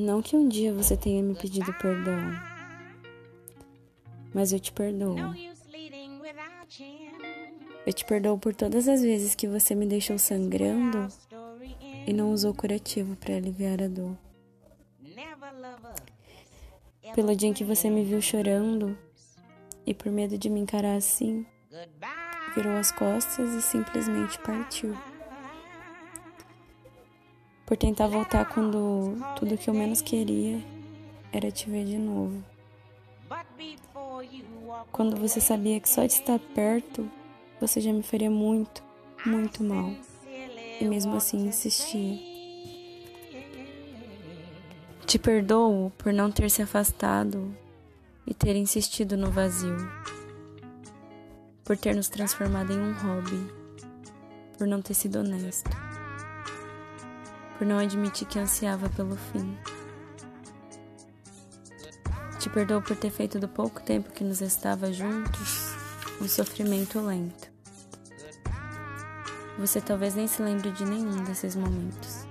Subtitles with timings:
[0.00, 2.16] Não que um dia você tenha me pedido perdão,
[4.32, 5.14] mas eu te perdoo.
[7.86, 11.06] Eu te perdoo por todas as vezes que você me deixou sangrando
[12.06, 14.16] e não usou curativo para aliviar a dor.
[17.14, 18.96] Pelo dia em que você me viu chorando
[19.84, 21.44] e por medo de me encarar assim,
[22.54, 24.96] virou as costas e simplesmente partiu.
[27.70, 30.60] Por tentar voltar quando tudo que eu menos queria
[31.32, 32.42] era te ver de novo.
[34.90, 37.08] Quando você sabia que só de estar perto
[37.60, 38.82] você já me faria muito,
[39.24, 39.94] muito mal.
[40.80, 42.18] E mesmo assim insistia.
[45.06, 47.54] Te perdoo por não ter se afastado
[48.26, 49.76] e ter insistido no vazio,
[51.62, 53.48] por ter nos transformado em um hobby,
[54.58, 55.70] por não ter sido honesto,
[57.60, 59.54] por não admitir que ansiava pelo fim.
[62.38, 65.74] Te perdoo por ter feito do pouco tempo que nos estava juntos
[66.22, 67.52] um sofrimento lento.
[69.58, 72.26] Você talvez nem se lembre de nenhum desses momentos.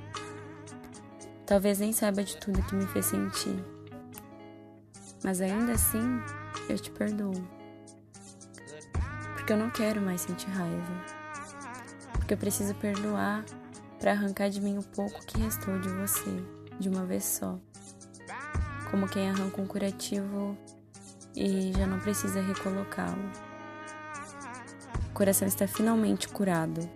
[1.46, 3.64] Talvez nem saiba de tudo que me fez sentir.
[5.24, 6.20] Mas ainda assim,
[6.68, 7.36] eu te perdoo.
[9.36, 11.06] Porque eu não quero mais sentir raiva.
[12.14, 13.46] Porque eu preciso perdoar
[14.00, 16.44] para arrancar de mim o pouco que restou de você,
[16.80, 17.60] de uma vez só.
[18.90, 20.58] Como quem arranca um curativo
[21.36, 23.30] e já não precisa recolocá-lo.
[25.10, 26.90] O coração está finalmente curado.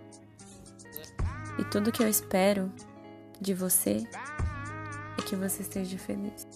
[1.58, 2.72] E tudo que eu espero
[3.40, 4.02] de você
[5.18, 6.46] é que você esteja feliz,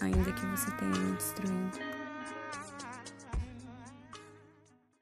[0.00, 1.97] ainda que você tenha me destruindo.